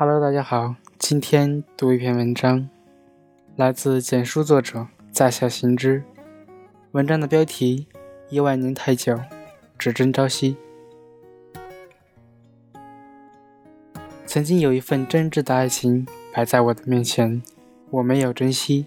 [0.00, 2.68] Hello，大家好，今天读一篇文章，
[3.56, 6.04] 来自简书作者在下行之。
[6.92, 7.88] 文章的标题：
[8.30, 9.18] 一万年太久，
[9.76, 10.56] 只争朝夕。
[14.24, 17.42] 曾经有一份真挚的爱情摆在我的面前，
[17.90, 18.86] 我没有珍惜。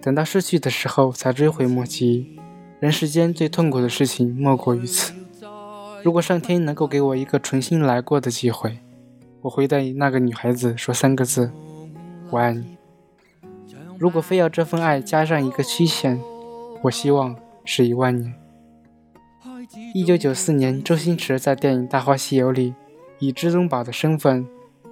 [0.00, 2.38] 等到失去的时候，才追悔莫及。
[2.78, 5.12] 人世间最痛苦的事情莫过于此。
[6.04, 8.78] 如果上天能够给我一个重新来过的机会，
[9.46, 11.52] 我会对那个女孩子说三个字
[12.30, 12.76] ：“我爱你。”
[13.96, 16.20] 如果非要这份爱加上一个期限，
[16.82, 18.34] 我希望是一万年。
[19.94, 22.74] 一九九四年，周星驰在电影《大话西游》里
[23.20, 24.44] 以至尊宝的身份，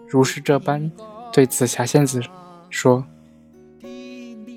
[0.06, 0.92] 如是这般
[1.32, 2.22] 对紫霞仙子
[2.70, 3.04] 说。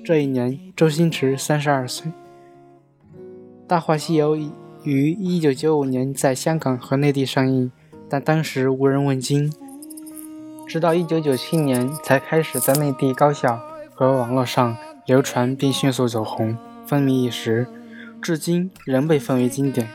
[0.04, 2.06] 这一年，周星驰三十二岁。
[3.66, 4.36] 《大话西游》
[4.84, 7.72] 于一九九五年在香港和内地上映，
[8.08, 9.52] 但当时无人问津。
[10.68, 13.58] 直到一九九七年才开始在内地高校
[13.94, 17.66] 和网络上流传，并迅速走红，风靡一时，
[18.20, 19.88] 至今仍被奉为经典。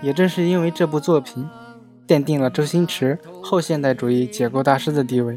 [0.00, 1.48] 也正是因为这部作品，
[2.06, 5.36] 奠定了周星驰后现代主义解构大师的地位。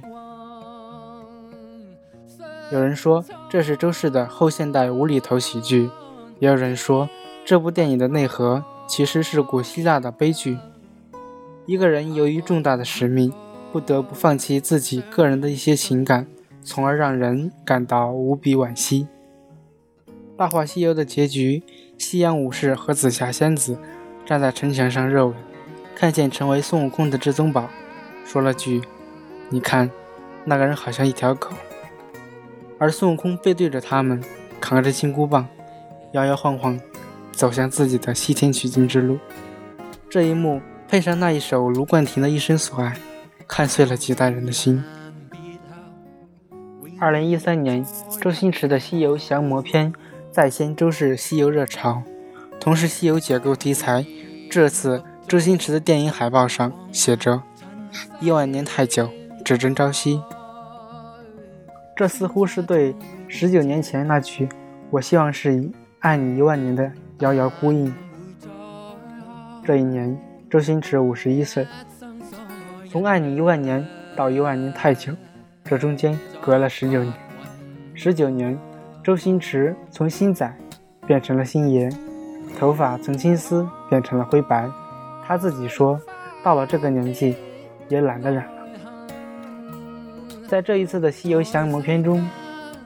[2.72, 5.90] 有人说这是周氏的后现代无厘头喜剧，
[6.38, 7.10] 也有人说
[7.44, 10.60] 这部电影的内核其实是古希腊的悲剧。
[11.66, 13.34] 一个人由于重大的使命，
[13.76, 16.26] 不得不放弃自己个人的一些情感，
[16.64, 19.06] 从而让人感到无比惋惜。
[20.38, 21.62] 《大话西游》的结局，
[21.98, 23.78] 夕阳武士和紫霞仙子
[24.26, 25.36] 站在城墙上热吻，
[25.94, 27.68] 看见成为孙悟空的至尊宝，
[28.26, 28.82] 说了句
[29.52, 29.92] ：“你看，
[30.46, 31.50] 那个人好像一条狗。”
[32.80, 34.24] 而孙悟空背对着他们，
[34.62, 35.46] 扛着金箍棒，
[36.14, 36.80] 摇摇晃晃
[37.34, 39.18] 走向自己的西天取经之路。
[40.10, 42.92] 这一幕配上那一首卢冠廷的《一生所爱》，
[43.48, 44.84] 看碎了几代人的心。
[47.00, 47.86] 二零一三年，
[48.22, 49.92] 周星驰的《西游降魔篇》
[50.32, 52.02] 再掀周氏西游热潮，
[52.60, 54.06] 同是西游解构题材。
[54.50, 57.44] 这次周星驰的电影海报上写着
[58.22, 59.10] ：“一万年太久，
[59.44, 60.22] 只争朝夕。”
[61.96, 62.96] 这似乎是对
[63.28, 64.48] 十九年前那句
[64.90, 65.70] “我希望是
[66.00, 67.94] 爱你一万年”的遥遥呼应。
[69.66, 70.18] 这一年，
[70.50, 71.68] 周星驰五十一岁。
[72.96, 73.86] 从“爱你一万年”
[74.16, 75.12] 到“一万年太久”，
[75.66, 77.14] 这中间隔了十九年。
[77.94, 78.58] 十九年，
[79.04, 80.50] 周星驰从星仔
[81.06, 81.90] 变成了星爷，
[82.58, 84.72] 头发从青丝变成了灰白。
[85.28, 86.00] 他自己说，
[86.42, 87.36] 到了这个年纪，
[87.90, 88.52] 也懒得染了。
[90.48, 92.26] 在这一次的《西游降魔篇》中，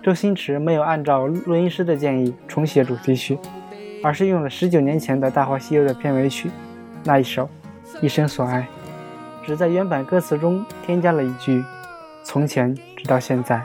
[0.02, 3.38] 周星驰没有按照录音师的建议重写主题曲，
[4.04, 6.50] 而是用了十九年前的《大话西游》的片尾曲
[7.04, 7.44] 那一首
[8.02, 8.62] 《一生所爱》，
[9.50, 11.66] 只在原版歌词中添加了一句
[12.22, 13.60] ：“从前直到现在，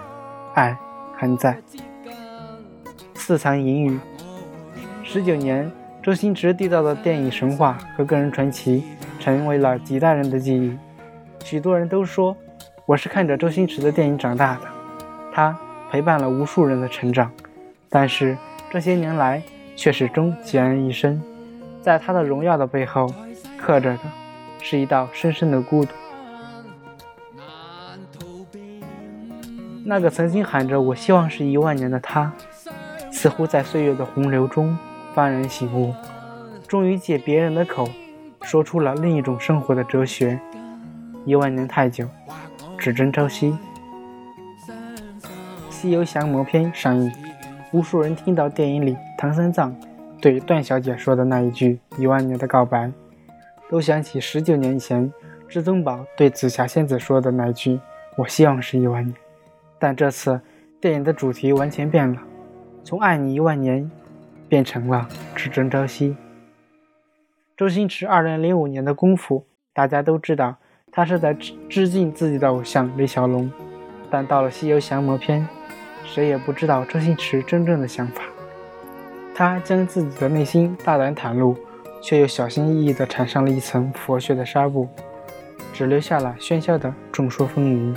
[0.55, 0.75] 爱
[1.15, 1.59] 还在。”
[3.15, 4.00] 四藏隐语。
[5.03, 5.71] 十九年，
[6.03, 8.83] 周星驰缔造的电影神话和个人传奇，
[9.21, 10.75] 成为了几代人的记忆。
[11.44, 12.34] 许多人都说。
[12.87, 14.61] 我是看着周星驰的电影长大的，
[15.34, 15.55] 他
[15.91, 17.31] 陪伴了无数人的成长，
[17.91, 18.39] 但是
[18.71, 19.43] 这些年来
[19.77, 21.21] 却始终孑然一身，
[21.83, 23.06] 在他的荣耀的背后，
[23.59, 24.00] 刻着的
[24.67, 25.93] 是一道深深的孤独。
[29.85, 32.33] 那个曾经喊着“我希望是一万年”的他，
[33.13, 34.77] 似乎在岁月的洪流中
[35.15, 35.95] 幡然醒悟，
[36.67, 37.87] 终于借别人的口
[38.41, 40.41] 说出了另一种生活的哲学：
[41.27, 42.09] 一万年太久。
[42.79, 43.51] 只争朝夕，
[45.71, 47.13] 《西游降魔篇》上映，
[47.73, 49.75] 无数人听到电影里唐三藏
[50.21, 52.91] 对段小姐说的那一句“一万年的告白”，
[53.69, 55.13] 都想起十九年前
[55.49, 57.81] 至尊宝对紫霞仙子说的那句
[58.17, 59.15] “我希望是一万年”。
[59.79, 60.41] 但这次
[60.81, 62.23] 电影的主题完全变了，
[62.83, 63.91] 从“爱你一万年”
[64.49, 66.17] 变成了“只争朝夕”。
[67.57, 70.57] 周星驰二零零五年的功夫，大家都知道。
[70.97, 73.50] 他是在致致敬自己的偶像李小龙，
[74.09, 75.41] 但到了《西游降魔篇》，
[76.05, 78.23] 谁也不知道周星驰真正的想法。
[79.35, 81.56] 他将自己的内心大胆袒露，
[82.05, 84.87] 却又小心翼翼地缠上了一层佛学的纱布，
[85.73, 87.97] 只留下了喧嚣的众说纷纭。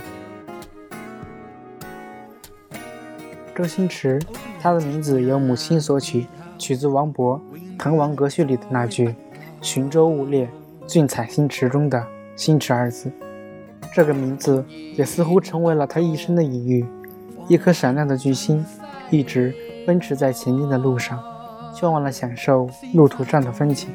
[3.54, 4.18] 周星驰，
[4.62, 6.26] 他的名字由母亲所取，
[6.56, 7.38] 取自王勃
[7.78, 9.14] 《滕王阁序》里的那句
[9.60, 10.48] “寻舟误猎，
[10.86, 12.02] 俊采星驰”中的。
[12.34, 13.12] 星驰二字，
[13.92, 14.64] 这个名字
[14.96, 16.86] 也似乎成为了他一生的隐喻。
[17.46, 18.64] 一颗闪亮的巨星，
[19.10, 19.54] 一直
[19.86, 21.22] 奔驰在前进的路上，
[21.74, 23.88] 却忘了享受路途上的风景。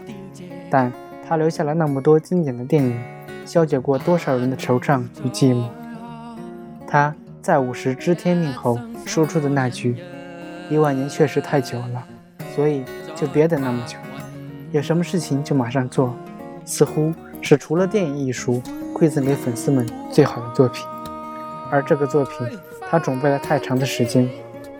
[0.69, 0.91] 但
[1.27, 2.99] 他留下了那么多经典的电影，
[3.45, 5.67] 消解过多少人的惆怅与寂寞。
[6.87, 9.97] 他在五十知天命后说出的那句
[10.69, 12.03] “一万年确实太久了，
[12.55, 12.83] 所以
[13.15, 13.97] 就别等那么久，
[14.71, 16.15] 有什么事情就马上做”，
[16.65, 18.61] 似乎是除了电影艺术
[18.93, 20.85] 馈赠给粉丝们最好的作品。
[21.69, 22.47] 而这个作品，
[22.89, 24.29] 他准备了太长的时间，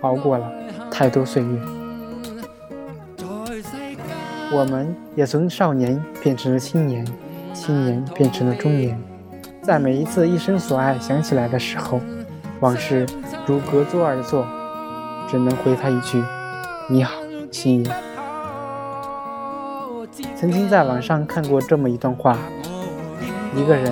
[0.02, 0.52] 熬过了
[0.92, 1.83] 太多岁月。
[4.54, 7.04] 我们也从少年变成了青年，
[7.54, 8.96] 青年变成了中年。
[9.64, 12.00] 在每一次一生所爱想起来的时候，
[12.60, 13.06] 往事
[13.48, 14.46] 如隔座而坐，
[15.28, 16.24] 只能回他一句
[16.88, 17.16] ：“你好，
[17.50, 17.92] 青爷。”
[20.38, 22.38] 曾经在网上看过这么一段话：
[23.56, 23.92] 一个人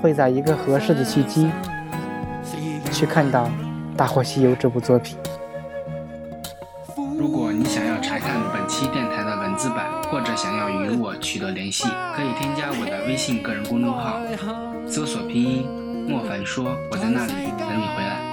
[0.00, 1.50] 会在一个合适的契机。
[2.90, 3.44] 去看到
[3.96, 5.18] 《大话西游》这部作品。
[11.32, 11.84] 取得联系，
[12.14, 14.20] 可以添加我的微信个人公众号，
[14.86, 15.66] 搜索拼音
[16.06, 18.31] 莫凡说，我在那里等你回来。